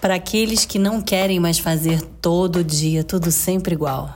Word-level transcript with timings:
Para 0.00 0.14
aqueles 0.14 0.64
que 0.64 0.78
não 0.78 1.02
querem 1.02 1.40
mais 1.40 1.58
fazer 1.58 2.00
todo 2.22 2.62
dia 2.62 3.02
tudo 3.02 3.32
sempre 3.32 3.74
igual. 3.74 4.14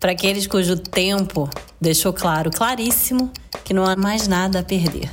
Para 0.00 0.12
aqueles 0.12 0.46
cujo 0.46 0.78
tempo 0.78 1.48
deixou 1.78 2.12
claro, 2.12 2.50
claríssimo, 2.50 3.30
que 3.64 3.74
não 3.74 3.84
há 3.84 3.96
mais 3.96 4.26
nada 4.26 4.60
a 4.60 4.62
perder. 4.62 5.10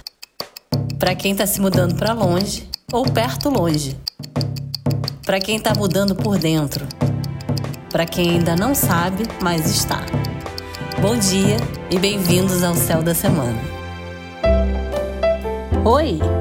Para 0.98 1.14
quem 1.14 1.34
está 1.34 1.46
se 1.46 1.60
mudando 1.60 1.96
para 1.96 2.14
longe 2.14 2.70
ou 2.92 3.04
perto 3.04 3.50
longe. 3.50 3.98
Para 5.26 5.40
quem 5.40 5.58
está 5.58 5.74
mudando 5.74 6.16
por 6.16 6.38
dentro. 6.38 6.88
Para 7.90 8.06
quem 8.06 8.32
ainda 8.32 8.56
não 8.56 8.74
sabe, 8.74 9.24
mas 9.42 9.70
está. 9.70 10.06
Bom 11.02 11.18
dia 11.18 11.58
e 11.90 12.00
bem-vindos 12.00 12.64
ao 12.64 12.76
Céu 12.76 13.04
da 13.04 13.14
Semana. 13.14 13.60
Oi, 15.84 16.20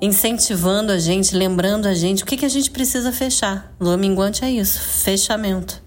incentivando 0.00 0.92
a 0.92 0.98
gente, 0.98 1.34
lembrando 1.34 1.86
a 1.86 1.94
gente 1.94 2.22
o 2.22 2.26
que, 2.26 2.36
que 2.36 2.44
a 2.44 2.48
gente 2.48 2.70
precisa 2.70 3.12
fechar. 3.12 3.72
Lua 3.80 3.96
minguante 3.96 4.44
é 4.44 4.50
isso, 4.50 4.80
fechamento. 4.80 5.84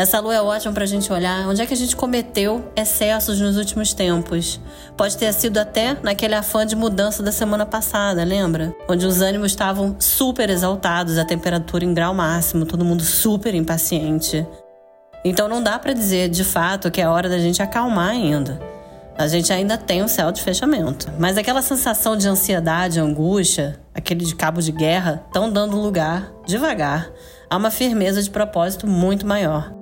Essa 0.00 0.18
lua 0.18 0.34
é 0.34 0.40
ótima 0.40 0.72
para 0.72 0.84
a 0.84 0.86
gente 0.86 1.12
olhar 1.12 1.46
onde 1.46 1.60
é 1.60 1.66
que 1.66 1.74
a 1.74 1.76
gente 1.76 1.94
cometeu 1.94 2.72
excessos 2.74 3.38
nos 3.38 3.58
últimos 3.58 3.92
tempos. 3.92 4.58
Pode 4.96 5.14
ter 5.18 5.30
sido 5.34 5.58
até 5.58 5.94
naquele 6.02 6.34
afã 6.34 6.64
de 6.64 6.74
mudança 6.74 7.22
da 7.22 7.30
semana 7.30 7.66
passada, 7.66 8.24
lembra? 8.24 8.74
Onde 8.88 9.04
os 9.04 9.20
ânimos 9.20 9.52
estavam 9.52 9.96
super 9.98 10.48
exaltados, 10.48 11.18
a 11.18 11.24
temperatura 11.26 11.84
em 11.84 11.92
grau 11.92 12.14
máximo, 12.14 12.64
todo 12.64 12.82
mundo 12.82 13.02
super 13.02 13.54
impaciente. 13.54 14.46
Então 15.22 15.46
não 15.46 15.62
dá 15.62 15.78
para 15.78 15.92
dizer 15.92 16.30
de 16.30 16.44
fato 16.44 16.90
que 16.90 17.02
é 17.02 17.06
hora 17.06 17.28
da 17.28 17.38
gente 17.38 17.60
acalmar 17.60 18.08
ainda. 18.08 18.58
A 19.16 19.26
gente 19.26 19.52
ainda 19.52 19.76
tem 19.76 20.02
um 20.02 20.08
céu 20.08 20.32
de 20.32 20.42
fechamento. 20.42 21.10
Mas 21.18 21.36
aquela 21.36 21.62
sensação 21.62 22.16
de 22.16 22.26
ansiedade, 22.28 22.98
angústia, 23.00 23.78
aquele 23.94 24.24
de 24.24 24.34
cabo 24.34 24.62
de 24.62 24.72
guerra, 24.72 25.22
estão 25.26 25.50
dando 25.52 25.76
lugar, 25.76 26.32
devagar, 26.46 27.10
a 27.48 27.56
uma 27.56 27.70
firmeza 27.70 28.22
de 28.22 28.30
propósito 28.30 28.86
muito 28.86 29.26
maior. 29.26 29.74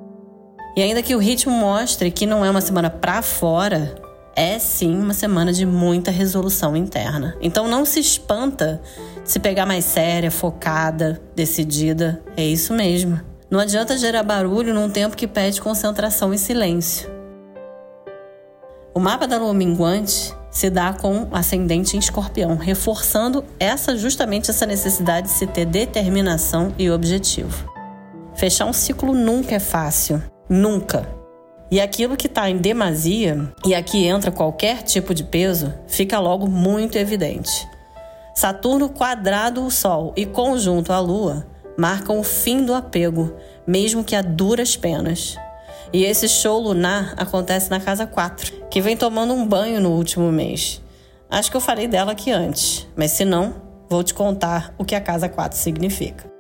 E 0.77 0.83
ainda 0.83 1.03
que 1.03 1.15
o 1.15 1.19
ritmo 1.19 1.53
mostre 1.53 2.11
que 2.11 2.27
não 2.27 2.45
é 2.45 2.51
uma 2.51 2.61
semana 2.61 2.91
para 2.91 3.21
fora, 3.23 3.95
é 4.37 4.59
sim 4.59 4.97
uma 4.97 5.13
semana 5.13 5.53
de 5.53 5.67
muita 5.67 6.13
resolução 6.13 6.77
interna. 6.77 7.37
Então 7.41 7.67
não 7.67 7.85
se 7.85 7.99
espanta 7.99 8.81
se 9.25 9.41
pegar 9.41 9.67
mais 9.67 9.85
séria, 9.85 10.31
focada, 10.31 11.21
decidida. 11.35 12.23
É 12.37 12.45
isso 12.45 12.73
mesmo. 12.73 13.21
Não 13.51 13.59
adianta 13.59 13.99
gerar 13.99 14.23
barulho 14.23 14.73
num 14.73 14.89
tempo 14.89 15.17
que 15.17 15.27
pede 15.27 15.61
concentração 15.61 16.33
e 16.33 16.39
silêncio. 16.39 17.18
O 18.99 19.01
mapa 19.01 19.29
da 19.29 19.39
lua 19.39 19.55
minguante 19.55 20.35
se 20.51 20.69
dá 20.69 20.93
com 20.93 21.29
ascendente 21.31 21.97
em 21.97 22.01
escorpião, 22.01 22.57
reforçando 22.57 23.45
essa 23.61 23.97
justamente 23.97 24.51
essa 24.51 24.67
necessidade 24.67 25.29
de 25.29 25.35
se 25.35 25.47
ter 25.47 25.67
determinação 25.67 26.75
e 26.77 26.91
objetivo. 26.91 27.71
Fechar 28.35 28.67
um 28.67 28.73
ciclo 28.73 29.15
nunca 29.15 29.55
é 29.55 29.61
fácil, 29.61 30.21
nunca. 30.49 31.09
E 31.71 31.81
aquilo 31.81 32.17
que 32.17 32.27
está 32.27 32.51
em 32.51 32.57
demasia, 32.57 33.53
e 33.65 33.73
aqui 33.73 34.05
entra 34.05 34.33
qualquer 34.33 34.83
tipo 34.83 35.15
de 35.15 35.23
peso, 35.23 35.73
fica 35.87 36.19
logo 36.19 36.49
muito 36.49 36.99
evidente. 36.99 37.69
Saturno 38.35 38.89
quadrado 38.89 39.65
o 39.65 39.71
Sol 39.71 40.13
e 40.17 40.27
conjunto 40.27 40.93
à 40.93 40.99
Lua 40.99 41.47
marcam 41.79 42.19
o 42.19 42.25
fim 42.25 42.65
do 42.65 42.75
apego, 42.75 43.33
mesmo 43.65 44.03
que 44.03 44.17
a 44.17 44.23
duras 44.23 44.77
penas. 44.77 45.39
E 45.93 46.05
esse 46.05 46.29
show 46.29 46.61
lunar 46.61 47.15
acontece 47.17 47.71
na 47.71 47.81
casa 47.81 48.07
4, 48.07 48.69
que 48.71 48.81
vem 48.81 48.97
tomando 48.97 49.33
um 49.33 49.47
banho 49.47 49.81
no 49.81 49.91
último 49.91 50.31
mês. 50.31 50.83
Acho 51.31 51.51
que 51.51 51.57
eu 51.57 51.61
falei 51.61 51.87
dela 51.87 52.13
aqui 52.13 52.31
antes, 52.31 52.87
mas 52.97 53.13
se 53.13 53.25
não, 53.25 53.55
vou 53.89 54.03
te 54.03 54.15
contar 54.15 54.75
o 54.79 54.85
que 54.85 54.95
a 54.95 55.01
casa 55.01 55.29
4 55.29 55.59
significa. 55.59 56.31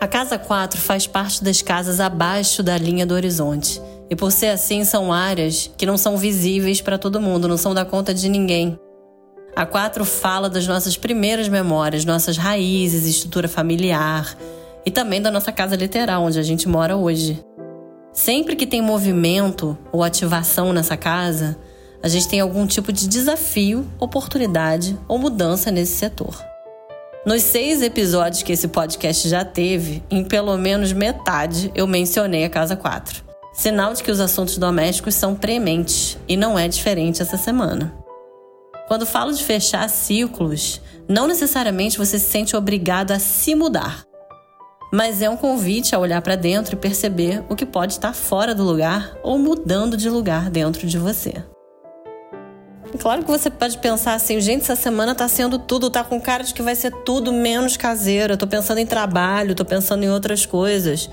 A 0.00 0.08
casa 0.08 0.38
4 0.38 0.80
faz 0.80 1.06
parte 1.06 1.44
das 1.44 1.60
casas 1.60 2.00
abaixo 2.00 2.62
da 2.62 2.78
linha 2.78 3.04
do 3.04 3.14
horizonte. 3.14 3.80
E 4.08 4.16
por 4.16 4.32
ser 4.32 4.48
assim, 4.48 4.82
são 4.82 5.12
áreas 5.12 5.70
que 5.76 5.84
não 5.84 5.98
são 5.98 6.16
visíveis 6.16 6.80
para 6.80 6.98
todo 6.98 7.20
mundo, 7.20 7.46
não 7.46 7.58
são 7.58 7.74
da 7.74 7.84
conta 7.84 8.14
de 8.14 8.28
ninguém. 8.28 8.78
A 9.54 9.66
4 9.66 10.04
fala 10.04 10.48
das 10.48 10.66
nossas 10.66 10.96
primeiras 10.96 11.48
memórias, 11.48 12.04
nossas 12.04 12.36
raízes, 12.36 13.04
estrutura 13.04 13.46
familiar 13.46 14.36
e 14.86 14.90
também 14.90 15.20
da 15.20 15.30
nossa 15.30 15.52
casa 15.52 15.76
literal, 15.76 16.22
onde 16.22 16.38
a 16.38 16.42
gente 16.42 16.66
mora 16.66 16.96
hoje. 16.96 17.44
Sempre 18.22 18.54
que 18.54 18.66
tem 18.66 18.82
movimento 18.82 19.78
ou 19.90 20.04
ativação 20.04 20.74
nessa 20.74 20.94
casa, 20.94 21.56
a 22.02 22.06
gente 22.06 22.28
tem 22.28 22.38
algum 22.38 22.66
tipo 22.66 22.92
de 22.92 23.08
desafio, 23.08 23.90
oportunidade 23.98 24.94
ou 25.08 25.16
mudança 25.16 25.70
nesse 25.70 25.94
setor. 25.96 26.38
Nos 27.24 27.42
seis 27.42 27.80
episódios 27.80 28.42
que 28.42 28.52
esse 28.52 28.68
podcast 28.68 29.26
já 29.26 29.42
teve, 29.42 30.04
em 30.10 30.22
pelo 30.22 30.54
menos 30.58 30.92
metade 30.92 31.72
eu 31.74 31.86
mencionei 31.86 32.44
a 32.44 32.50
Casa 32.50 32.76
4. 32.76 33.24
Sinal 33.54 33.94
de 33.94 34.02
que 34.02 34.10
os 34.10 34.20
assuntos 34.20 34.58
domésticos 34.58 35.14
são 35.14 35.34
prementes 35.34 36.18
e 36.28 36.36
não 36.36 36.58
é 36.58 36.68
diferente 36.68 37.22
essa 37.22 37.38
semana. 37.38 37.90
Quando 38.86 39.06
falo 39.06 39.32
de 39.32 39.42
fechar 39.42 39.88
ciclos, 39.88 40.82
não 41.08 41.26
necessariamente 41.26 41.96
você 41.96 42.18
se 42.18 42.26
sente 42.26 42.54
obrigado 42.54 43.12
a 43.12 43.18
se 43.18 43.54
mudar 43.54 44.09
mas 44.92 45.22
é 45.22 45.30
um 45.30 45.36
convite 45.36 45.94
a 45.94 45.98
olhar 45.98 46.20
para 46.20 46.36
dentro 46.36 46.74
e 46.74 46.78
perceber 46.78 47.44
o 47.48 47.54
que 47.54 47.64
pode 47.64 47.92
estar 47.92 48.12
fora 48.12 48.54
do 48.54 48.64
lugar 48.64 49.16
ou 49.22 49.38
mudando 49.38 49.96
de 49.96 50.10
lugar 50.10 50.50
dentro 50.50 50.86
de 50.86 50.98
você. 50.98 51.34
Claro 52.98 53.22
que 53.22 53.30
você 53.30 53.48
pode 53.48 53.78
pensar 53.78 54.14
assim, 54.14 54.40
gente, 54.40 54.62
essa 54.62 54.74
semana 54.74 55.14
tá 55.14 55.28
sendo 55.28 55.58
tudo, 55.58 55.90
tá 55.90 56.02
com 56.02 56.20
cara 56.20 56.42
de 56.42 56.52
que 56.52 56.62
vai 56.62 56.74
ser 56.74 56.90
tudo 57.04 57.32
menos 57.32 57.76
caseira. 57.76 58.36
Tô 58.36 58.46
pensando 58.46 58.78
em 58.78 58.86
trabalho, 58.86 59.54
tô 59.54 59.64
pensando 59.64 60.02
em 60.02 60.10
outras 60.10 60.44
coisas. 60.44 61.08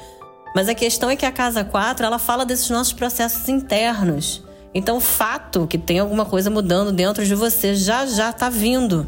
Mas 0.56 0.68
a 0.68 0.74
questão 0.74 1.10
é 1.10 1.16
que 1.16 1.26
a 1.26 1.32
casa 1.32 1.64
4, 1.64 2.04
ela 2.04 2.18
fala 2.18 2.46
desses 2.46 2.70
nossos 2.72 2.94
processos 2.94 3.48
internos. 3.48 4.44
Então, 4.74 4.98
o 4.98 5.02
fato 5.02 5.68
que 5.68 5.78
tem 5.78 6.00
alguma 6.00 6.26
coisa 6.26 6.50
mudando 6.50 6.92
dentro 6.92 7.24
de 7.24 7.36
você 7.36 7.76
já 7.76 8.06
já 8.08 8.34
tá 8.34 8.50
vindo. 8.50 9.08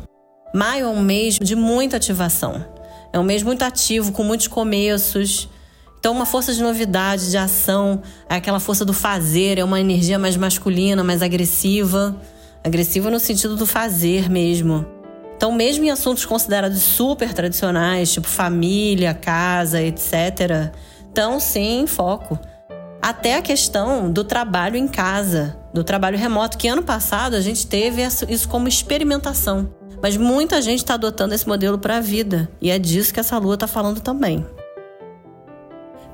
Maio 0.53 0.85
é 0.85 0.89
um 0.89 1.01
mês 1.01 1.37
de 1.41 1.55
muita 1.55 1.97
ativação. 1.97 2.63
É 3.11 3.19
um 3.19 3.23
mês 3.23 3.43
muito 3.43 3.63
ativo, 3.63 4.11
com 4.11 4.23
muitos 4.23 4.47
começos. 4.47 5.49
Então, 5.99 6.13
uma 6.13 6.25
força 6.25 6.53
de 6.53 6.61
novidade, 6.61 7.29
de 7.29 7.37
ação, 7.37 8.01
é 8.29 8.35
aquela 8.35 8.59
força 8.59 8.85
do 8.85 8.93
fazer, 8.93 9.57
é 9.57 9.63
uma 9.63 9.79
energia 9.79 10.17
mais 10.17 10.37
masculina, 10.37 11.03
mais 11.03 11.21
agressiva. 11.21 12.15
Agressiva 12.63 13.09
no 13.09 13.19
sentido 13.19 13.55
do 13.55 13.65
fazer 13.65 14.29
mesmo. 14.29 14.85
Então, 15.35 15.51
mesmo 15.51 15.85
em 15.85 15.89
assuntos 15.89 16.25
considerados 16.25 16.81
super 16.81 17.33
tradicionais, 17.33 18.11
tipo 18.11 18.27
família, 18.27 19.13
casa, 19.13 19.81
etc., 19.81 20.71
estão 21.07 21.39
sim 21.39 21.81
em 21.81 21.87
foco. 21.87 22.37
Até 23.01 23.35
a 23.35 23.41
questão 23.41 24.11
do 24.11 24.23
trabalho 24.25 24.75
em 24.75 24.87
casa, 24.87 25.57
do 25.73 25.83
trabalho 25.83 26.17
remoto, 26.17 26.57
que 26.57 26.67
ano 26.67 26.83
passado 26.83 27.35
a 27.35 27.41
gente 27.41 27.65
teve 27.65 28.01
isso 28.27 28.49
como 28.49 28.67
experimentação. 28.67 29.78
Mas 30.01 30.15
muita 30.15 30.61
gente 30.61 30.79
está 30.79 30.93
adotando 30.93 31.33
esse 31.33 31.47
modelo 31.47 31.77
para 31.77 31.97
a 31.97 32.01
vida, 32.01 32.49
e 32.61 32.71
é 32.71 32.79
disso 32.79 33.13
que 33.13 33.19
essa 33.19 33.37
lua 33.37 33.55
está 33.55 33.67
falando 33.67 33.99
também. 33.99 34.45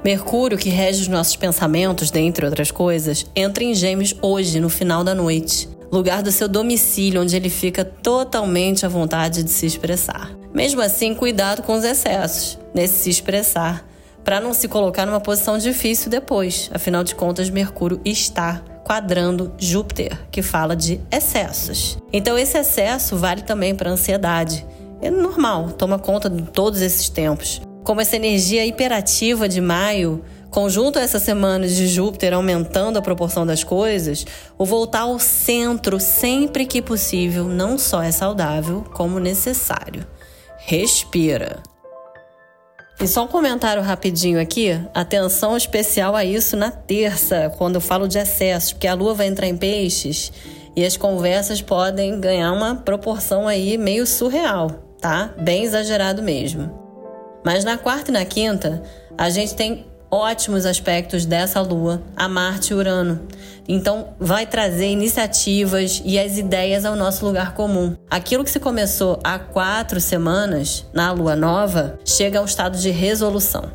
Mercúrio, 0.03 0.57
que 0.57 0.69
rege 0.69 1.01
os 1.01 1.07
nossos 1.07 1.35
pensamentos, 1.35 2.11
dentre 2.11 2.45
outras 2.45 2.69
coisas, 2.69 3.25
entra 3.35 3.63
em 3.63 3.73
Gêmeos 3.73 4.15
hoje, 4.21 4.59
no 4.59 4.69
final 4.69 5.03
da 5.03 5.15
noite, 5.15 5.67
lugar 5.91 6.21
do 6.21 6.31
seu 6.31 6.47
domicílio, 6.47 7.21
onde 7.21 7.35
ele 7.35 7.49
fica 7.49 7.83
totalmente 7.83 8.85
à 8.85 8.89
vontade 8.89 9.43
de 9.43 9.49
se 9.49 9.65
expressar. 9.65 10.31
Mesmo 10.53 10.81
assim, 10.81 11.15
cuidado 11.15 11.63
com 11.63 11.75
os 11.75 11.83
excessos 11.83 12.59
nesse 12.73 13.03
se 13.03 13.09
expressar, 13.09 13.83
para 14.23 14.39
não 14.39 14.53
se 14.53 14.67
colocar 14.67 15.05
numa 15.05 15.19
posição 15.19 15.57
difícil 15.57 16.09
depois. 16.09 16.69
Afinal 16.73 17.03
de 17.03 17.15
contas, 17.15 17.49
Mercúrio 17.49 17.99
está 18.05 18.61
quadrando 18.85 19.51
Júpiter, 19.57 20.17
que 20.31 20.43
fala 20.43 20.75
de 20.75 21.01
excessos. 21.11 21.97
Então, 22.13 22.37
esse 22.37 22.55
excesso 22.55 23.17
vale 23.17 23.41
também 23.41 23.75
para 23.75 23.89
a 23.89 23.93
ansiedade. 23.93 24.65
É 25.01 25.09
normal, 25.09 25.71
toma 25.71 25.97
conta 25.97 26.29
de 26.29 26.43
todos 26.43 26.81
esses 26.81 27.09
tempos. 27.09 27.61
Como 27.83 27.99
essa 27.99 28.15
energia 28.15 28.65
hiperativa 28.65 29.49
de 29.49 29.59
maio, 29.59 30.23
conjunto 30.51 30.99
a 30.99 31.01
essa 31.01 31.19
semana 31.19 31.67
de 31.67 31.87
Júpiter 31.87 32.33
aumentando 32.33 32.97
a 32.97 33.01
proporção 33.01 33.45
das 33.45 33.63
coisas, 33.63 34.25
o 34.57 34.65
voltar 34.65 35.01
ao 35.01 35.19
centro 35.19 35.99
sempre 35.99 36.65
que 36.65 36.81
possível 36.81 37.45
não 37.45 37.77
só 37.77 38.03
é 38.03 38.11
saudável, 38.11 38.85
como 38.93 39.19
necessário. 39.19 40.05
Respira. 40.59 41.61
E 42.99 43.07
só 43.07 43.25
um 43.25 43.27
comentário 43.27 43.81
rapidinho 43.81 44.39
aqui, 44.39 44.79
atenção 44.93 45.57
especial 45.57 46.15
a 46.15 46.23
isso 46.23 46.55
na 46.55 46.71
terça, 46.71 47.53
quando 47.57 47.75
eu 47.75 47.81
falo 47.81 48.07
de 48.07 48.17
excessos, 48.17 48.71
porque 48.71 48.87
a 48.87 48.93
lua 48.93 49.13
vai 49.13 49.27
entrar 49.27 49.47
em 49.47 49.57
peixes 49.57 50.31
e 50.75 50.85
as 50.85 50.95
conversas 50.95 51.61
podem 51.61 52.19
ganhar 52.21 52.53
uma 52.53 52.75
proporção 52.75 53.47
aí 53.47 53.77
meio 53.77 54.07
surreal, 54.07 54.69
tá? 55.01 55.33
Bem 55.37 55.63
exagerado 55.63 56.23
mesmo. 56.23 56.71
Mas 57.43 57.65
na 57.65 57.77
quarta 57.77 58.11
e 58.11 58.13
na 58.13 58.23
quinta, 58.23 58.81
a 59.17 59.29
gente 59.29 59.55
tem 59.55 59.85
ótimos 60.09 60.65
aspectos 60.65 61.25
dessa 61.25 61.61
lua 61.61 62.01
a 62.15 62.27
Marte 62.27 62.71
e 62.71 62.73
Urano. 62.73 63.27
Então, 63.67 64.13
vai 64.19 64.45
trazer 64.45 64.87
iniciativas 64.87 66.01
e 66.05 66.19
as 66.19 66.37
ideias 66.37 66.85
ao 66.85 66.95
nosso 66.95 67.25
lugar 67.25 67.53
comum. 67.53 67.95
Aquilo 68.09 68.43
que 68.43 68.51
se 68.51 68.59
começou 68.59 69.19
há 69.23 69.39
quatro 69.39 69.99
semanas, 69.99 70.85
na 70.93 71.11
lua 71.11 71.35
nova, 71.35 71.99
chega 72.05 72.39
ao 72.39 72.45
estado 72.45 72.77
de 72.77 72.91
resolução. 72.91 73.71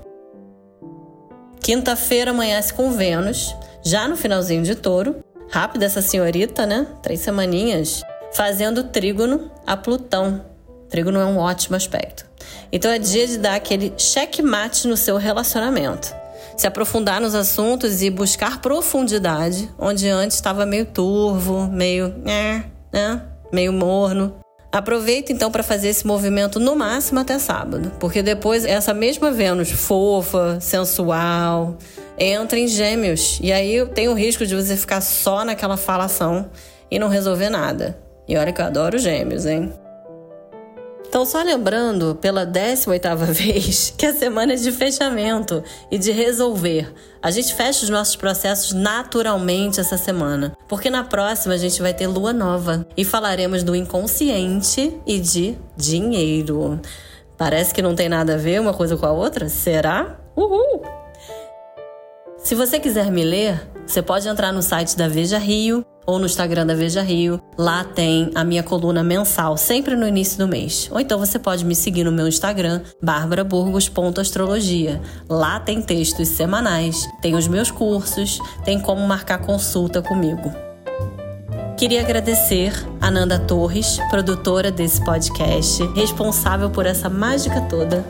Quinta-feira 1.61 2.31
amanhece 2.31 2.73
com 2.73 2.93
Vênus, 2.93 3.55
já 3.85 4.07
no 4.07 4.17
finalzinho 4.17 4.63
de 4.63 4.75
touro. 4.75 5.25
Rápida 5.51 5.87
essa 5.87 6.01
senhorita, 6.01 6.65
né? 6.65 6.87
Três 7.03 7.21
semaninhas. 7.21 8.03
Fazendo 8.33 8.85
trígono 8.85 9.51
a 9.67 9.77
Plutão. 9.77 10.45
Trígono 10.89 11.19
é 11.19 11.25
um 11.25 11.39
ótimo 11.39 11.75
aspecto. 11.75 12.25
Então 12.71 12.91
é 12.91 12.99
dia 12.99 13.27
de 13.27 13.39
dar 13.39 13.57
aquele 13.57 13.93
checkmate 13.97 14.87
no 14.87 14.97
seu 14.97 15.17
relacionamento 15.17 16.20
se 16.57 16.67
aprofundar 16.67 17.21
nos 17.21 17.35
assuntos 17.35 18.03
e 18.03 18.11
buscar 18.11 18.61
profundidade, 18.61 19.71
onde 19.79 20.09
antes 20.09 20.37
estava 20.37 20.67
meio 20.67 20.87
turvo, 20.87 21.67
meio, 21.67 22.15
é, 22.27 22.63
né, 22.93 23.23
meio 23.53 23.73
morno. 23.73 24.35
Aproveita 24.73 25.33
então 25.33 25.51
para 25.51 25.65
fazer 25.65 25.89
esse 25.89 26.07
movimento 26.07 26.61
no 26.61 26.77
máximo 26.77 27.19
até 27.19 27.39
sábado, 27.41 27.91
porque 27.99 28.23
depois 28.23 28.65
essa 28.65 28.95
mesma 28.95 29.33
Vênus 29.33 29.71
fofa, 29.71 30.59
sensual, 30.61 31.77
entra 32.17 32.57
em 32.57 32.69
Gêmeos 32.69 33.41
e 33.43 33.53
aí 33.53 33.85
tem 33.87 34.09
o 34.09 34.15
risco 34.15 34.47
de 34.47 34.55
você 34.55 34.77
ficar 34.77 35.01
só 35.01 35.45
naquela 35.45 35.77
falação 35.77 36.49
e 36.89 37.01
não 37.01 37.09
resolver 37.09 37.51
nada. 37.51 37.99
E 38.29 38.37
olha 38.37 38.53
que 38.53 38.61
eu 38.61 38.67
adoro 38.67 38.97
Gêmeos, 38.97 39.45
hein? 39.45 39.73
Então, 41.21 41.31
só 41.31 41.43
lembrando 41.43 42.15
pela 42.15 42.47
18ª 42.47 43.27
vez 43.31 43.93
que 43.95 44.07
a 44.07 44.15
semana 44.15 44.55
é 44.55 44.57
de 44.57 44.73
fechamento 44.73 45.63
e 45.91 45.99
de 45.99 46.13
resolver. 46.13 46.95
A 47.23 47.31
gente 47.31 47.55
fecha 47.55 47.85
os 47.85 47.91
nossos 47.91 48.17
processos 48.17 48.73
naturalmente 48.73 49.79
essa 49.79 49.99
semana, 49.99 50.57
porque 50.67 50.89
na 50.89 51.05
próxima 51.05 51.53
a 51.53 51.59
gente 51.59 51.83
vai 51.83 51.93
ter 51.93 52.07
lua 52.07 52.33
nova 52.33 52.87
e 52.97 53.05
falaremos 53.05 53.63
do 53.63 53.77
inconsciente 53.77 54.99
e 55.07 55.19
de 55.21 55.59
dinheiro. 55.77 56.81
Parece 57.37 57.75
que 57.75 57.83
não 57.83 57.95
tem 57.95 58.09
nada 58.09 58.37
a 58.37 58.39
ver 58.39 58.59
uma 58.59 58.73
coisa 58.73 58.97
com 58.97 59.05
a 59.05 59.13
outra? 59.13 59.47
Será? 59.51 60.19
Uhul! 60.35 60.81
Se 62.39 62.55
você 62.55 62.81
quiser 62.81 63.11
me 63.11 63.23
ler, 63.23 63.61
você 63.87 64.01
pode 64.01 64.27
entrar 64.27 64.55
no 64.55 64.63
site 64.63 64.97
da 64.97 65.07
Veja 65.07 65.37
Rio 65.37 65.85
ou 66.11 66.19
no 66.19 66.27
Instagram 66.27 66.67
da 66.67 66.75
Veja 66.75 67.03
Rio. 67.03 67.41
Lá 67.57 67.85
tem 67.85 68.31
a 68.35 68.45
minha 68.45 68.63
coluna 68.63 69.03
mensal, 69.03 69.57
sempre 69.57 69.95
no 69.97 70.07
início 70.07 70.39
do 70.39 70.49
mês. 70.49 70.89
Ou 70.91 71.01
então 71.01 71.19
você 71.19 71.39
pode 71.39 71.65
me 71.65 71.75
seguir 71.75 72.05
no 72.05 72.13
meu 72.13 72.27
Instagram, 72.27 72.83
barbaraburgos.astrologia. 73.03 75.01
Lá 75.29 75.61
tem 75.61 75.81
textos 75.81 76.29
semanais, 76.29 77.09
tem 77.23 77.35
os 77.35 77.47
meus 77.47 77.71
cursos, 77.71 78.39
tem 78.65 78.81
como 78.81 79.07
marcar 79.07 79.39
consulta 79.39 80.03
comigo. 80.03 80.53
Queria 81.79 82.01
agradecer 82.03 82.75
a 83.01 83.11
Nanda 83.11 83.39
Torres, 83.39 83.99
produtora 84.11 84.71
desse 84.71 85.03
podcast, 85.03 85.83
responsável 85.95 86.69
por 86.69 86.85
essa 86.85 87.09
mágica 87.09 87.63
toda 87.63 88.05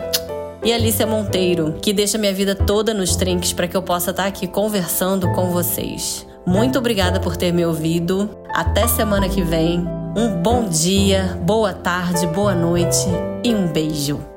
e 0.63 0.73
Alicia 0.73 1.07
Monteiro, 1.07 1.75
que 1.81 1.93
deixa 1.93 2.19
minha 2.19 2.35
vida 2.35 2.55
toda 2.55 2.93
nos 2.93 3.17
trinques 3.17 3.53
para 3.53 3.67
que 3.67 3.77
eu 3.77 3.83
possa 3.83 4.11
estar 4.11 4.27
aqui 4.27 4.47
conversando 4.47 5.31
com 5.33 5.51
vocês. 5.51 6.27
Muito 6.47 6.79
obrigada 6.79 7.21
por 7.21 7.37
ter 7.37 7.53
me 7.53 7.65
ouvido. 7.65 8.31
Até 8.55 8.87
semana 8.87 9.29
que 9.29 9.43
vem. 9.43 9.87
Um 10.17 10.43
bom 10.43 10.69
dia, 10.69 11.39
boa 11.43 11.73
tarde, 11.73 12.27
boa 12.27 12.55
noite 12.55 13.07
e 13.45 13.55
um 13.55 13.69
beijo. 13.69 14.30